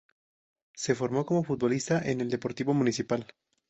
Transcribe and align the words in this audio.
Se 0.73 0.95
formó 0.95 1.27
como 1.27 1.43
futbolista 1.43 2.01
en 2.03 2.21
el 2.21 2.31
Deportivo 2.31 2.73
Municipal. 2.73 3.27